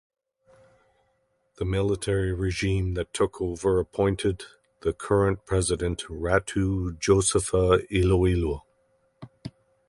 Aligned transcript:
The 1.57 1.65
military 1.65 2.33
regime 2.33 2.95
that 2.95 3.13
took 3.13 3.39
over 3.39 3.77
appointed 3.79 4.45
the 4.79 4.93
current 4.93 5.45
President, 5.45 5.99
Ratu 6.09 6.97
Josefa 6.97 7.85
Iloilo. 7.91 8.63